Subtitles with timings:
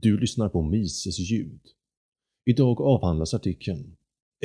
[0.00, 1.60] Du lyssnar på Mises ljud.
[2.44, 3.96] Idag avhandlas artikeln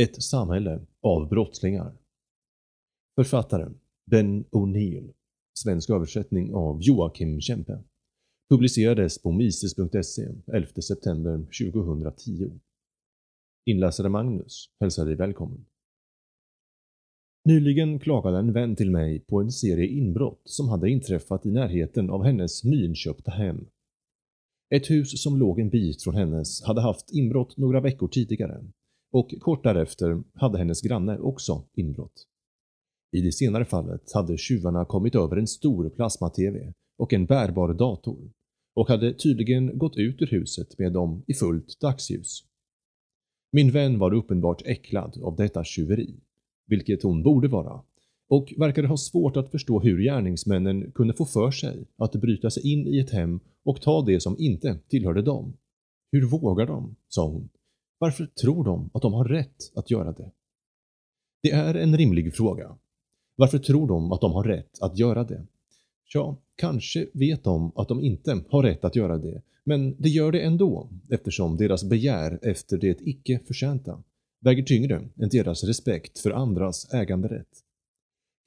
[0.02, 1.98] “Ett samhälle av brottslingar”.
[3.16, 3.80] Författaren
[4.12, 5.14] Ben O'Neill,
[5.60, 7.84] svensk översättning av Joakim Kempe.
[8.50, 11.38] Publicerades på mises.se 11 september
[11.74, 12.60] 2010.
[13.66, 15.66] Inläsare Magnus hälsar dig välkommen.
[17.46, 22.10] Nyligen klagade en vän till mig på en serie inbrott som hade inträffat i närheten
[22.10, 23.68] av hennes nyinköpta hem.
[24.76, 28.64] Ett hus som låg en bit från hennes hade haft inbrott några veckor tidigare
[29.12, 32.28] och kort därefter hade hennes granne också inbrott.
[33.12, 38.32] I det senare fallet hade tjuvarna kommit över en stor plasma-tv och en bärbar dator
[38.76, 42.44] och hade tydligen gått ut ur huset med dem i fullt dagsljus.
[43.52, 46.20] Min vän var uppenbart äcklad av detta tjuveri,
[46.68, 47.84] vilket hon borde vara,
[48.32, 52.72] och verkade ha svårt att förstå hur gärningsmännen kunde få för sig att bryta sig
[52.72, 55.54] in i ett hem och ta det som inte tillhörde dem.
[56.12, 56.96] Hur vågar de?
[57.08, 57.50] sa hon.
[57.98, 60.32] Varför tror de att de har rätt att göra det?
[61.44, 62.78] Det är en rimlig fråga.
[63.36, 65.46] Varför tror de att de har rätt att göra det?
[66.14, 70.32] Ja, kanske vet de att de inte har rätt att göra det, men de gör
[70.32, 74.04] det ändå eftersom deras begär efter det icke förtjänta
[74.40, 77.64] väger tyngre än deras respekt för andras äganderätt.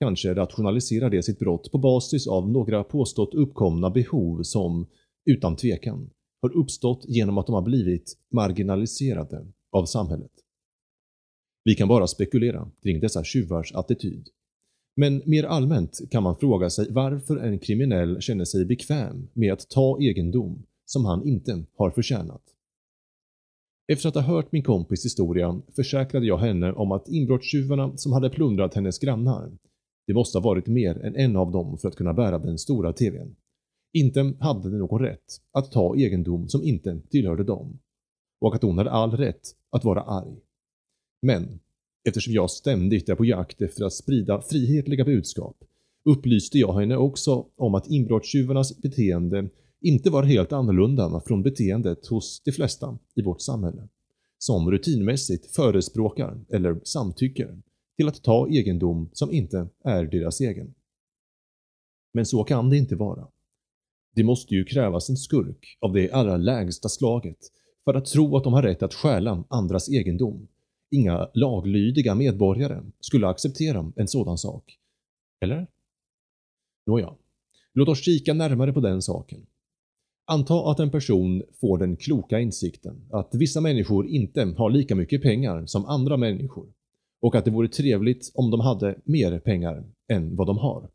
[0.01, 4.87] Kanske rationaliserar de sitt brott på basis av några påstått uppkomna behov som,
[5.25, 6.11] utan tvekan,
[6.43, 10.33] har uppstått genom att de har blivit marginaliserade av samhället.
[11.65, 14.29] Vi kan bara spekulera kring dessa tjuvars attityd.
[14.97, 19.71] Men mer allmänt kan man fråga sig varför en kriminell känner sig bekväm med att
[19.71, 22.43] ta egendom som han inte har förtjänat.
[23.93, 28.31] Efter att ha hört min kompis historia försäkrade jag henne om att inbrottstjuvarna som hade
[28.31, 29.53] plundrat hennes grannar,
[30.07, 32.93] det måste ha varit mer än en av dem för att kunna bära den stora
[32.93, 33.37] TVn,
[33.93, 37.79] inte hade de någon rätt att ta egendom som inte tillhörde dem.
[38.41, 40.37] Och att hon hade all rätt att vara arg.
[41.23, 41.61] Men
[42.09, 45.57] eftersom jag ständigt är på jakt efter att sprida frihetliga budskap
[46.05, 49.49] upplyste jag henne också om att inbrottstjuvarnas beteende
[49.81, 53.89] inte var helt annorlunda från beteendet hos de flesta i vårt samhälle,
[54.39, 57.63] som rutinmässigt förespråkar eller samtycker
[57.97, 60.75] till att ta egendom som inte är deras egen.
[62.15, 63.29] Men så kan det inte vara.
[64.15, 67.39] Det måste ju krävas en skurk av det allra lägsta slaget
[67.85, 70.49] för att tro att de har rätt att stjäla andras egendom.
[70.91, 74.79] Inga laglydiga medborgare skulle acceptera en sådan sak.
[75.41, 75.67] Eller?
[76.87, 77.15] Nåja,
[77.75, 79.47] låt oss kika närmare på den saken.
[80.27, 85.23] Anta att en person får den kloka insikten att vissa människor inte har lika mycket
[85.23, 86.73] pengar som andra människor
[87.25, 90.91] och att det vore trevligt om de hade mer pengar än vad de har.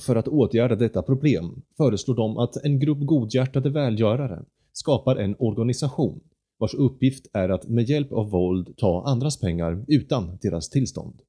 [0.00, 6.20] För att åtgärda detta problem föreslår de att en grupp godhjärtade välgörare skapar en organisation
[6.58, 11.22] vars uppgift är att med hjälp av våld ta andras pengar utan deras tillstånd,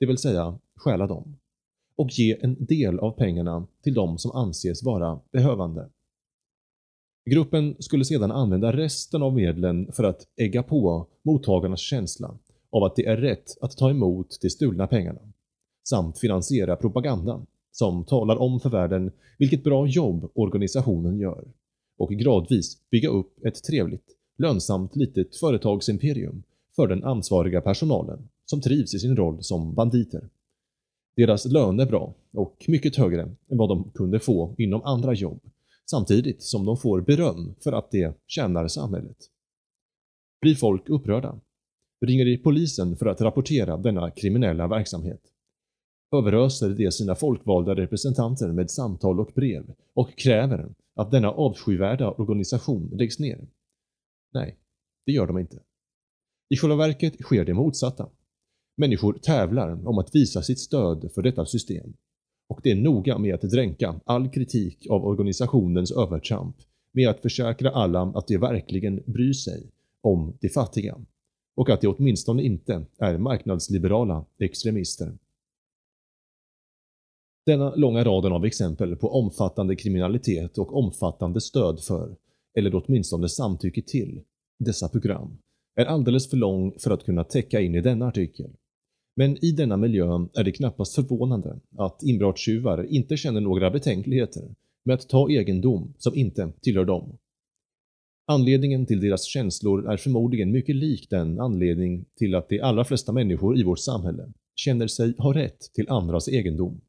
[0.00, 1.36] det vill säga stjäla dem,
[1.96, 5.88] och ge en del av pengarna till de som anses vara behövande.
[7.30, 12.38] Gruppen skulle sedan använda resten av medlen för att ägga på mottagarnas känsla
[12.74, 15.20] av att det är rätt att ta emot de stulna pengarna,
[15.88, 21.44] samt finansiera propagandan som talar om för världen vilket bra jobb organisationen gör
[21.98, 24.06] och gradvis bygga upp ett trevligt,
[24.38, 26.42] lönsamt litet företagsimperium
[26.76, 30.28] för den ansvariga personalen som trivs i sin roll som banditer.
[31.16, 35.40] Deras lön är bra och mycket högre än vad de kunde få inom andra jobb
[35.90, 39.16] samtidigt som de får beröm för att de tjänar samhället.
[40.40, 41.40] Blir folk upprörda?
[42.06, 45.20] Ringer de polisen för att rapportera denna kriminella verksamhet?
[46.18, 52.90] överöser de sina folkvalda representanter med samtal och brev och kräver att denna avskyvärda organisation
[52.92, 53.48] läggs ner.
[54.34, 54.56] Nej,
[55.06, 55.58] det gör de inte.
[56.48, 58.08] I själva verket sker det motsatta.
[58.76, 61.94] Människor tävlar om att visa sitt stöd för detta system
[62.48, 66.56] och det är noga med att dränka all kritik av organisationens övertramp
[66.92, 69.70] med att försäkra alla att de verkligen bryr sig
[70.00, 70.96] om de fattiga
[71.54, 75.18] och att de åtminstone inte är marknadsliberala extremister.
[77.46, 82.16] Denna långa raden av exempel på omfattande kriminalitet och omfattande stöd för,
[82.58, 84.22] eller åtminstone samtycke till,
[84.58, 85.38] dessa program
[85.76, 88.50] är alldeles för lång för att kunna täcka in i denna artikel.
[89.16, 94.54] Men i denna miljö är det knappast förvånande att inbrottstjuvar inte känner några betänkligheter
[94.84, 97.18] med att ta egendom som inte tillhör dem.
[98.26, 103.12] Anledningen till deras känslor är förmodligen mycket lik den anledning till att de allra flesta
[103.12, 106.80] människor i vårt samhälle känner sig ha rätt till andras egendom.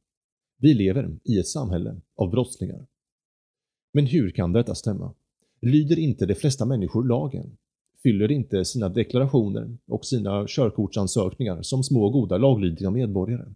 [0.58, 2.86] Vi lever i ett samhälle av brottslingar.
[3.94, 5.14] Men hur kan detta stämma?
[5.62, 7.58] lyder inte de flesta människor lagen,
[8.04, 13.54] fyller inte sina deklarationer och sina körkortsansökningar som små goda laglydiga medborgare.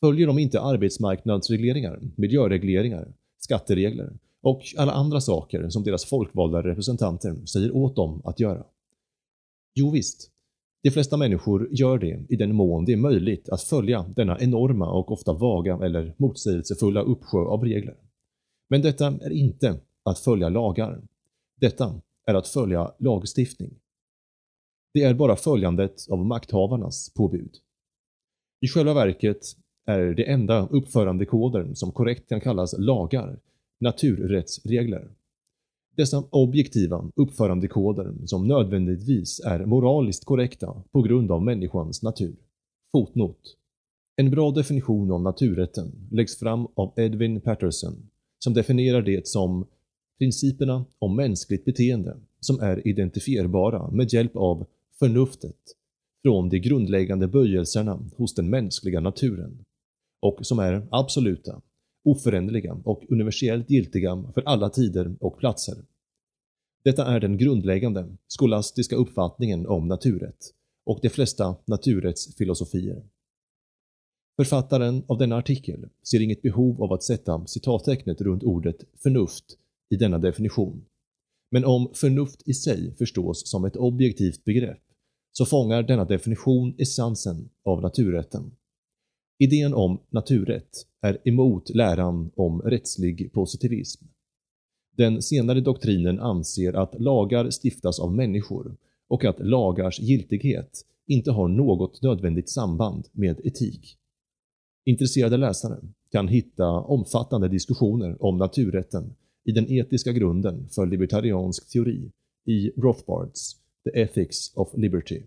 [0.00, 4.12] Följer de inte arbetsmarknadsregleringar, miljöregleringar, skatteregler
[4.44, 8.64] och alla andra saker som deras folkvalda representanter säger åt dem att göra.
[9.74, 10.30] Jo visst,
[10.82, 14.90] de flesta människor gör det i den mån det är möjligt att följa denna enorma
[14.90, 17.96] och ofta vaga eller motsägelsefulla uppsjö av regler.
[18.70, 21.02] Men detta är inte att följa lagar.
[21.60, 23.70] Detta är att följa lagstiftning.
[24.94, 27.56] Det är bara följandet av makthavarnas påbud.
[28.60, 29.40] I själva verket
[29.86, 33.38] är det enda uppförandekoder som korrekt kan kallas lagar
[33.84, 35.08] naturrättsregler.
[35.96, 42.36] Dessa objektiva uppförandekoder som nödvändigtvis är moraliskt korrekta på grund av människans natur.
[42.92, 43.38] Fotnot.
[44.16, 49.66] En bra definition av naturrätten läggs fram av Edwin Patterson som definierar det som
[50.18, 54.66] principerna om mänskligt beteende som är identifierbara med hjälp av
[54.98, 55.60] förnuftet
[56.22, 59.64] från de grundläggande böjelserna hos den mänskliga naturen
[60.22, 61.60] och som är absoluta
[62.04, 65.76] oföränderliga och universellt giltiga för alla tider och platser.
[66.84, 70.54] Detta är den grundläggande skolastiska uppfattningen om naturrätt
[70.86, 73.02] och de flesta naturrättsfilosofier.
[74.36, 79.44] Författaren av denna artikel ser inget behov av att sätta citattecknet runt ordet förnuft
[79.90, 80.84] i denna definition.
[81.50, 84.82] Men om förnuft i sig förstås som ett objektivt begrepp
[85.32, 88.56] så fångar denna definition essensen av naturrätten.
[89.38, 94.04] Idén om naturrätt är emot läran om rättslig positivism.
[94.96, 98.76] Den senare doktrinen anser att lagar stiftas av människor
[99.08, 103.98] och att lagars giltighet inte har något nödvändigt samband med etik.
[104.84, 105.78] Intresserade läsare
[106.10, 109.14] kan hitta omfattande diskussioner om naturrätten
[109.44, 112.10] i den etiska grunden för libertariansk teori
[112.46, 115.22] i Rothbards The Ethics of Liberty.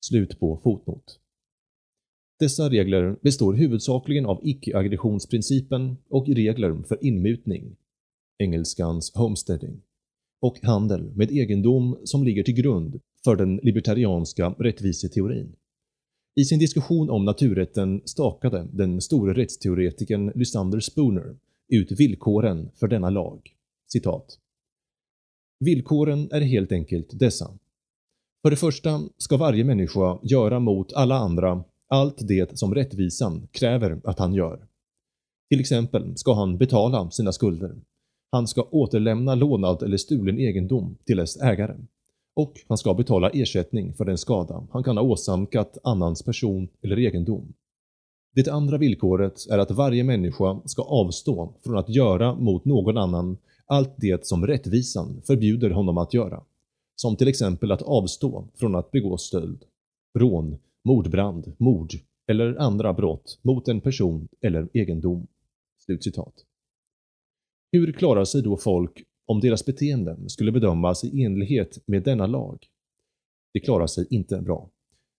[0.00, 1.20] Slut på fotnot.
[2.40, 7.76] Dessa regler består huvudsakligen av icke-aggressionsprincipen och regler för inmutning,
[8.38, 9.82] engelskans homesteading,
[10.42, 15.56] och handel med egendom som ligger till grund för den libertarianska rättviseteorin.
[16.40, 21.36] I sin diskussion om naturrätten stakade den store rättsteoretikern Lysander Spooner
[21.68, 23.54] ut villkoren för denna lag.
[23.92, 24.38] Citat.
[25.64, 27.58] Villkoren är helt enkelt dessa.
[28.42, 34.00] För det första ska varje människa göra mot alla andra allt det som rättvisan kräver
[34.04, 34.66] att han gör.
[35.50, 37.76] Till exempel ska han betala sina skulder.
[38.32, 41.76] Han ska återlämna lånad eller stulen egendom till dess ägare.
[42.36, 46.98] Och han ska betala ersättning för den skada han kan ha åsamkat annans person eller
[46.98, 47.52] egendom.
[48.34, 53.36] Det andra villkoret är att varje människa ska avstå från att göra mot någon annan
[53.66, 56.42] allt det som rättvisan förbjuder honom att göra.
[56.96, 59.64] Som till exempel att avstå från att begå stöld,
[60.18, 61.92] rån mordbrand, mord
[62.30, 65.26] eller andra brott mot en person eller egendom.”
[65.78, 66.34] Slutcitat.
[67.72, 72.66] Hur klarar sig då folk om deras beteenden skulle bedömas i enlighet med denna lag?
[73.52, 74.70] Det klarar sig inte bra.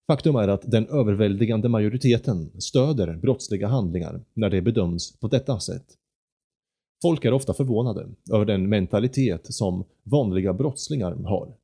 [0.08, 5.86] Faktum är att den överväldigande majoriteten stöder brottsliga handlingar när det bedöms på detta sätt.
[7.02, 11.56] Folk är ofta förvånade över den mentalitet som vanliga brottslingar har,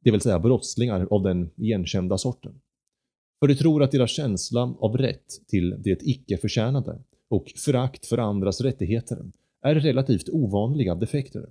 [0.00, 2.60] det vill säga brottslingar av den igenkända sorten.
[3.40, 8.60] För de tror att deras känsla av rätt till det icke-förtjänade och förakt för andras
[8.60, 9.30] rättigheter
[9.62, 11.46] är relativt ovanliga defekter.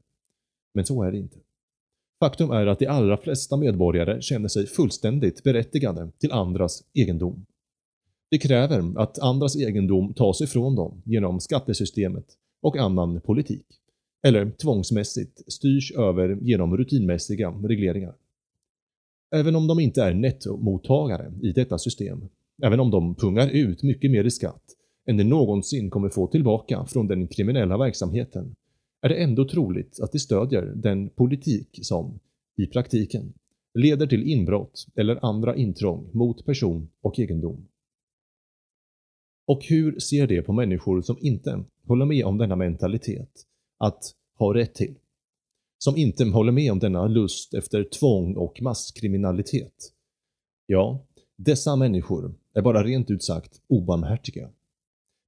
[0.73, 1.37] Men så är det inte.
[2.19, 7.45] Faktum är att de allra flesta medborgare känner sig fullständigt berättigade till andras egendom.
[8.31, 12.25] De kräver att andras egendom tas ifrån dem genom skattesystemet
[12.61, 13.65] och annan politik,
[14.27, 18.15] eller tvångsmässigt styrs över genom rutinmässiga regleringar.
[19.35, 22.29] Även om de inte är nettomottagare i detta system,
[22.63, 24.63] även om de pungar ut mycket mer i skatt
[25.07, 28.55] än de någonsin kommer få tillbaka från den kriminella verksamheten,
[29.01, 32.19] är det ändå troligt att de stödjer den politik som,
[32.57, 33.33] i praktiken,
[33.73, 37.67] leder till inbrott eller andra intrång mot person och egendom.
[39.47, 43.29] Och hur ser det på människor som inte håller med om denna mentalitet,
[43.77, 44.03] att
[44.37, 44.95] ha rätt till?
[45.85, 49.91] Som inte håller med om denna lust efter tvång och masskriminalitet.
[50.65, 54.49] Ja, dessa människor är bara rent ut sagt obarmhärtiga.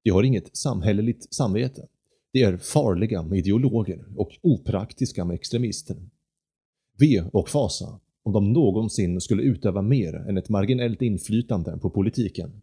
[0.03, 1.87] De har inget samhälleligt samvete.
[2.33, 5.97] De är farliga med ideologer och opraktiska med extremister.
[6.99, 12.61] Ve och fasa om de någonsin skulle utöva mer än ett marginellt inflytande på politiken.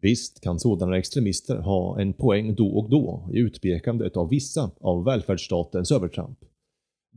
[0.00, 5.04] Visst kan sådana extremister ha en poäng då och då i utpekandet av vissa av
[5.04, 6.38] välfärdsstatens övertramp.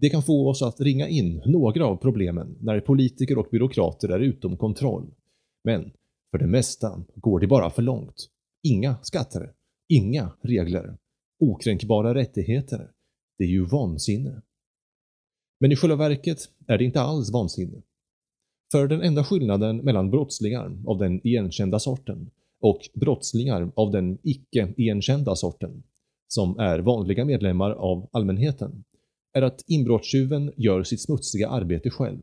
[0.04, 4.20] Det kan få oss att ringa in några av problemen när politiker och byråkrater är
[4.20, 5.14] utom kontroll.
[5.64, 5.92] Men
[6.32, 8.30] för det mesta går det bara för långt.
[8.64, 9.54] Inga skatter,
[9.90, 10.98] inga regler,
[11.40, 12.92] okränkbara rättigheter.
[13.38, 14.42] Det är ju vansinne.
[15.60, 17.82] Men i själva verket är det inte alls vansinne.
[18.72, 22.30] För den enda skillnaden mellan brottslingar av den igenkända sorten
[22.62, 25.84] och brottslingar av den icke-igenkända sorten,
[26.28, 28.84] som är vanliga medlemmar av allmänheten,
[29.34, 32.20] är att inbrottstjuven gör sitt smutsiga arbete själv.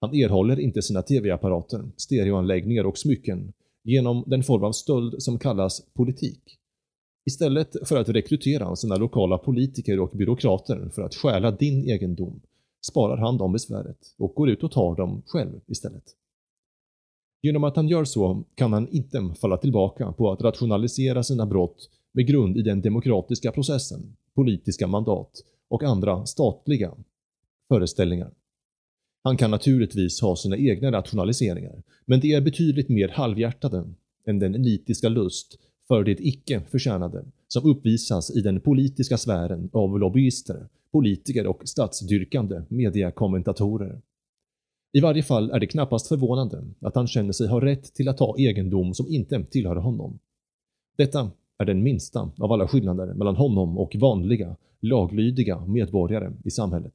[0.00, 3.52] Han erhåller inte sina tv-apparater, stereoanläggningar och smycken
[3.84, 6.56] genom den form av stöld som kallas politik.
[7.26, 12.40] Istället för att rekrytera sina lokala politiker och byråkrater för att stjäla din egendom
[12.90, 16.04] sparar han dem besväret och går ut och tar dem själv istället.
[17.42, 21.90] Genom att han gör så kan han inte falla tillbaka på att rationalisera sina brott
[22.12, 25.30] med grund i den demokratiska processen, politiska mandat
[25.70, 26.94] och andra statliga
[27.68, 28.30] föreställningar.
[29.24, 33.84] Han kan naturligtvis ha sina egna rationaliseringar, men det är betydligt mer halvhjärtade
[34.26, 35.58] än den nitiska lust
[35.88, 42.62] för det icke förtjänade som uppvisas i den politiska sfären av lobbyister, politiker och statsdyrkande
[42.68, 44.00] mediakommentatorer.
[44.92, 48.18] I varje fall är det knappast förvånande att han känner sig ha rätt till att
[48.18, 50.18] ta egendom som inte tillhör honom.
[50.96, 56.94] Detta är den minsta av alla skillnader mellan honom och vanliga, laglydiga medborgare i samhället.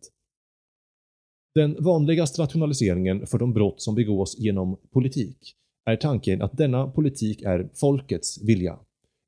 [1.56, 5.38] Den vanligaste rationaliseringen för de brott som begås genom politik
[5.86, 8.80] är tanken att denna politik är folkets vilja,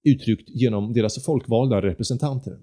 [0.03, 2.57] uttryckt genom deras folkvalda representanter.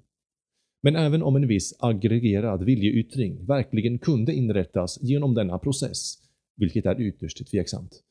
[0.83, 6.15] Men även om en viss aggregerad viljeyttring verkligen kunde inrättas genom denna process,
[6.57, 8.03] vilket är ytterst tveksamt,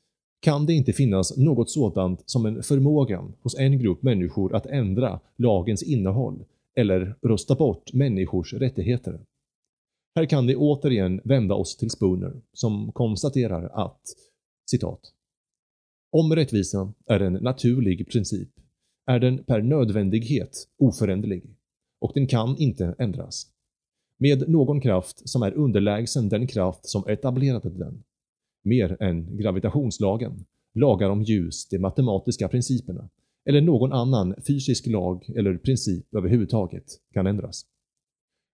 [0.44, 5.20] kan det inte finnas något sådant som en förmåga hos en grupp människor att ändra
[5.36, 6.46] lagens innehåll
[6.76, 9.20] eller rösta bort människors rättigheter.
[10.16, 14.02] Här kan vi återigen vända oss till Spooner som konstaterar att
[14.70, 15.14] citat
[16.12, 18.50] Om rättvisa är en naturlig princip
[19.06, 21.44] är den per nödvändighet oföränderlig
[22.02, 23.48] och den kan inte ändras.
[24.20, 28.04] Med någon kraft som är underlägsen den kraft som etablerade den.
[28.64, 33.10] Mer än gravitationslagen, lagar om ljus, de matematiska principerna
[33.46, 37.66] eller någon annan fysisk lag eller princip överhuvudtaget kan ändras.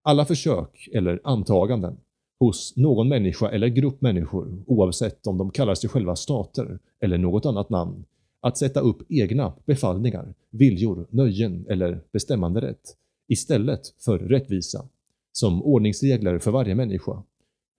[0.03, 1.97] Alla försök eller antaganden
[2.39, 7.45] hos någon människa eller grupp människor, oavsett om de kallar sig själva stater eller något
[7.45, 8.05] annat namn,
[8.41, 12.95] att sätta upp egna befallningar, viljor, nöjen eller bestämmanderätt
[13.27, 14.85] istället för rättvisa,
[15.31, 17.23] som ordningsregler för varje människa,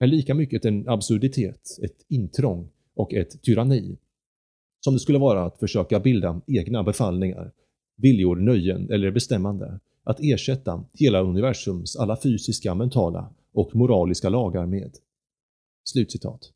[0.01, 3.97] är lika mycket en absurditet, ett intrång och ett tyranni
[4.79, 7.51] som det skulle vara att försöka bilda egna befallningar,
[7.97, 14.91] viljor, nöjen eller bestämmande, att ersätta hela universums alla fysiska, mentala och moraliska lagar med.
[15.83, 16.51] Slutcitat.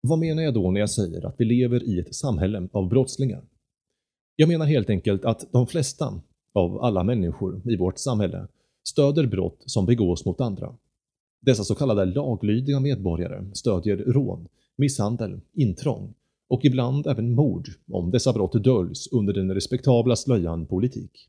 [0.00, 3.44] Vad menar jag då när jag säger att vi lever i ett samhälle av brottslingar?
[4.36, 6.20] Jag menar helt enkelt att de flesta
[6.52, 8.48] av alla människor i vårt samhälle
[8.88, 10.74] stöder brott som begås mot andra.
[11.40, 16.14] Dessa så kallade laglydiga medborgare stödjer rån, misshandel, intrång
[16.48, 21.28] och ibland även mord om dessa brott döljs under den respektabla slöjan politik.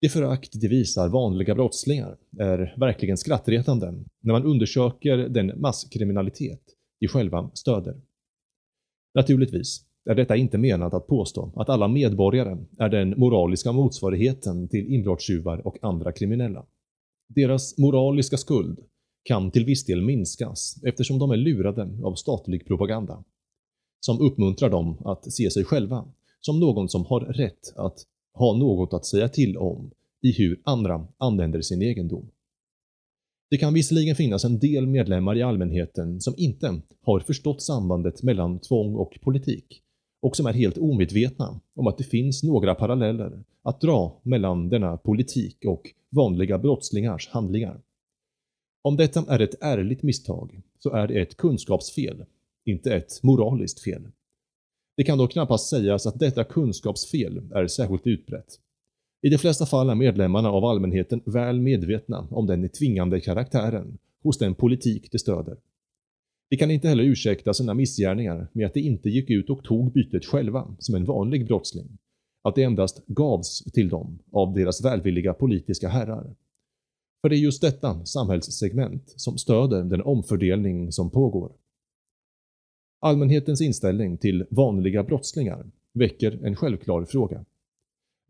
[0.00, 6.62] Det förakt de visar vanliga brottslingar är verkligen skrattretande när man undersöker den masskriminalitet
[7.00, 8.00] de själva stöder.
[9.14, 14.94] Naturligtvis är detta inte menat att påstå att alla medborgare är den moraliska motsvarigheten till
[14.94, 16.66] inbrottstjuvar och andra kriminella.
[17.28, 18.78] Deras moraliska skuld
[19.22, 23.24] kan till viss del minskas eftersom de är lurade av statlig propaganda
[24.00, 26.04] som uppmuntrar dem att se sig själva
[26.40, 27.98] som någon som har rätt att
[28.34, 29.90] ha något att säga till om
[30.22, 32.30] i hur andra använder sin egendom.
[33.50, 38.60] Det kan visserligen finnas en del medlemmar i allmänheten som inte har förstått sambandet mellan
[38.60, 39.82] tvång och politik
[40.26, 44.96] och som är helt omedvetna om att det finns några paralleller att dra mellan denna
[44.96, 47.80] politik och vanliga brottslingars handlingar.
[48.82, 52.24] Om detta är ett ärligt misstag så är det ett kunskapsfel,
[52.64, 54.08] inte ett moraliskt fel.
[54.96, 58.60] Det kan dock knappast sägas att detta kunskapsfel är särskilt utbrett.
[59.22, 64.38] I de flesta fall är medlemmarna av allmänheten väl medvetna om den tvingande karaktären hos
[64.38, 65.56] den politik de stöder.
[66.48, 69.92] De kan inte heller ursäkta sina missgärningar med att de inte gick ut och tog
[69.92, 71.98] bytet själva som en vanlig brottsling.
[72.42, 76.34] Att det endast gavs till dem av deras välvilliga politiska herrar.
[77.20, 81.52] För det är just detta samhällssegment som stöder den omfördelning som pågår.
[83.00, 87.44] Allmänhetens inställning till vanliga brottslingar väcker en självklar fråga.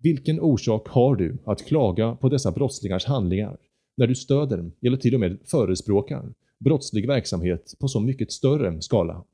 [0.02, 3.56] Vilken orsak har du att klaga på dessa brottslingars handlingar
[3.96, 9.24] när du stöder, eller till och med förespråkar, brottslig verksamhet på så mycket större skala.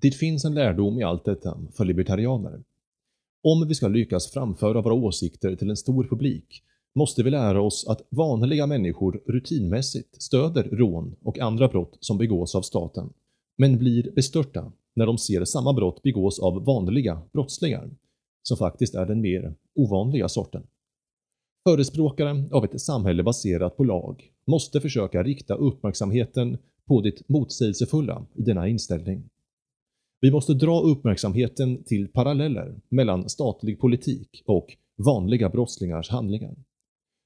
[0.00, 2.62] Det finns en lärdom i allt detta för libertarianer.
[3.42, 6.62] Om vi ska lyckas framföra våra åsikter till en stor publik
[6.94, 12.54] måste vi lära oss att vanliga människor rutinmässigt stöder rån och andra brott som begås
[12.54, 13.12] av staten,
[13.58, 17.90] men blir bestörta när de ser samma brott begås av vanliga brottslingar,
[18.42, 20.66] som faktiskt är den mer ovanliga sorten.
[21.68, 28.42] Förespråkare av ett samhälle baserat på lag måste försöka rikta uppmärksamheten på det motsägelsefulla i
[28.42, 29.30] denna inställning.
[30.20, 36.56] Vi måste dra uppmärksamheten till paralleller mellan statlig politik och vanliga brottslingars handlingar.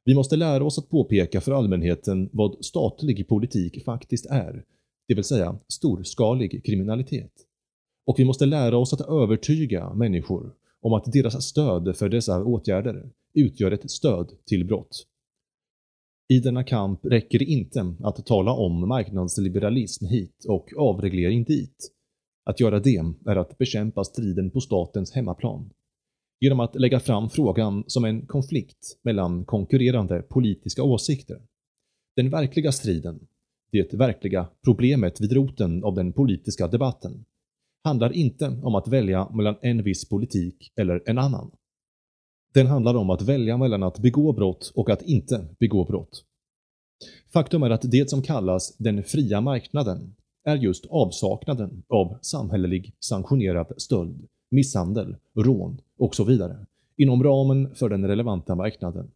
[0.05, 4.65] Vi måste lära oss att påpeka för allmänheten vad statlig politik faktiskt är,
[5.09, 7.33] det vill säga storskalig kriminalitet.
[8.07, 13.11] Och vi måste lära oss att övertyga människor om att deras stöd för dessa åtgärder
[13.35, 15.07] utgör ett stöd till brott.
[16.31, 21.93] I denna kamp räcker det inte att tala om marknadsliberalism hit och avreglering dit.
[22.45, 25.71] Att göra det är att bekämpa striden på statens hemmaplan.
[26.41, 31.43] Genom att lägga fram frågan som en konflikt mellan konkurrerande politiska åsikter.
[32.17, 33.27] Den verkliga striden,
[33.73, 37.25] det verkliga problemet vid roten av den politiska debatten,
[37.85, 41.51] handlar inte om att välja mellan en viss politik eller en annan.
[42.55, 46.25] Den handlar om att välja mellan att begå brott och att inte begå brott.
[47.33, 50.15] Faktum är att det som kallas den fria marknaden
[50.45, 57.89] är just avsaknaden av samhällelig sanktionerad stöld, misshandel, rån och så vidare inom ramen för
[57.89, 59.11] den relevanta marknaden.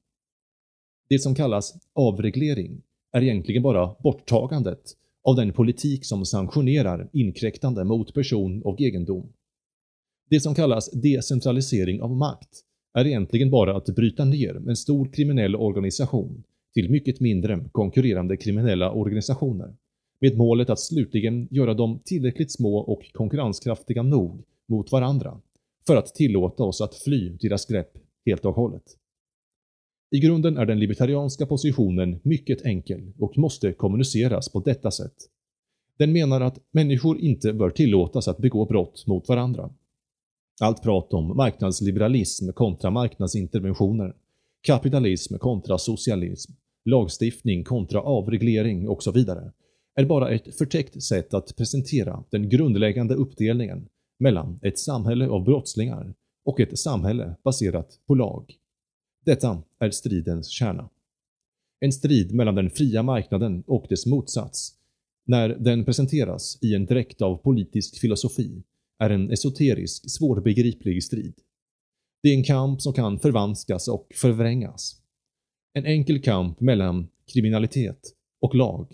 [1.09, 4.83] Det som kallas avreglering är egentligen bara borttagandet
[5.25, 9.33] av den politik som sanktionerar inkräktande mot person och egendom.
[10.31, 15.57] Det som kallas decentralisering av makt är egentligen bara att bryta ner en stor kriminell
[15.57, 16.45] organisation
[16.75, 19.75] till mycket mindre konkurrerande kriminella organisationer
[20.21, 25.41] med målet att slutligen göra dem tillräckligt små och konkurrenskraftiga nog mot varandra
[25.87, 27.93] för att tillåta oss att fly deras grepp
[28.27, 28.97] helt och hållet.
[30.11, 35.15] I grunden är den libertarianska positionen mycket enkel och måste kommuniceras på detta sätt.
[35.99, 39.71] Den menar att människor inte bör tillåtas att begå brott mot varandra.
[40.61, 44.15] Allt prat om marknadsliberalism kontra marknadsinterventioner,
[44.63, 46.53] kapitalism kontra socialism,
[46.85, 49.53] lagstiftning kontra avreglering och så vidare
[49.95, 53.89] är bara ett förtäckt sätt att presentera den grundläggande uppdelningen
[54.19, 58.55] mellan ett samhälle av brottslingar och ett samhälle baserat på lag.
[59.25, 60.89] Detta är stridens kärna.
[61.81, 64.75] En strid mellan den fria marknaden och dess motsats,
[65.27, 68.63] när den presenteras i en dräkt av politisk filosofi,
[68.99, 71.35] är en esoterisk, svårbegriplig strid.
[72.23, 75.03] Det är en kamp som kan förvanskas och förvrängas.
[75.75, 78.93] En enkel kamp mellan kriminalitet och lag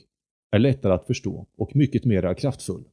[0.51, 2.85] är lättare att förstå och mycket mer kraftfull.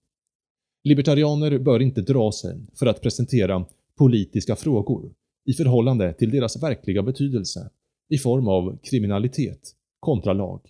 [0.83, 3.65] Libertarianer bör inte dra sig för att presentera
[3.95, 5.13] politiska frågor
[5.45, 7.69] i förhållande till deras verkliga betydelse
[8.09, 10.61] i form av kriminalitet kontra lag.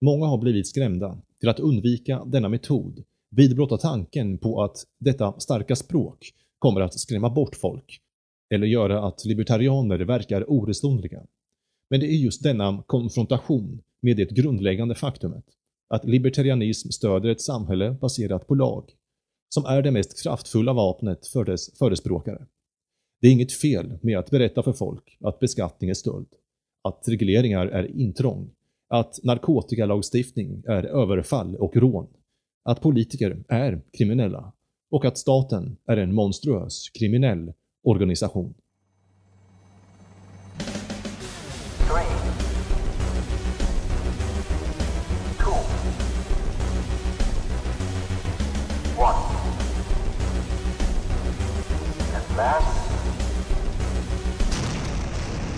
[0.00, 5.40] Många har blivit skrämda till att undvika denna metod vid blotta tanken på att detta
[5.40, 8.00] starka språk kommer att skrämma bort folk
[8.54, 11.26] eller göra att libertarianer verkar oresonliga.
[11.90, 15.44] Men det är just denna konfrontation med det grundläggande faktumet
[15.88, 18.90] att libertarianism stöder ett samhälle baserat på lag,
[19.48, 22.46] som är det mest kraftfulla vapnet för dess förespråkare.
[23.20, 26.28] Det är inget fel med att berätta för folk att beskattning är stöld,
[26.84, 28.50] att regleringar är intrång,
[28.88, 32.06] att narkotikalagstiftning är överfall och rån,
[32.66, 34.52] att politiker är kriminella
[34.90, 37.52] och att staten är en monstruös kriminell
[37.84, 38.54] organisation.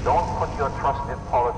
[0.04, 1.57] Don't put your trust in politics